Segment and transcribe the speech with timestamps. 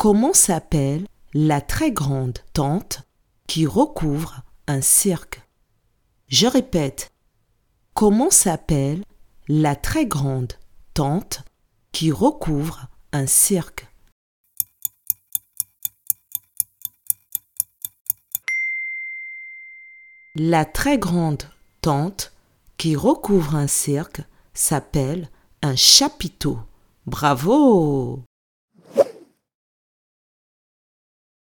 [0.00, 3.02] Comment s'appelle la très grande tente
[3.46, 5.46] qui recouvre un cirque?
[6.26, 7.12] Je répète.
[7.92, 9.04] Comment s'appelle
[9.46, 10.54] la très grande
[10.94, 11.44] tente
[11.92, 13.88] qui recouvre un cirque?
[20.34, 21.42] La très grande
[21.82, 22.32] tente
[22.78, 24.22] qui recouvre un cirque
[24.54, 25.28] s'appelle
[25.60, 26.58] un chapiteau.
[27.04, 28.24] Bravo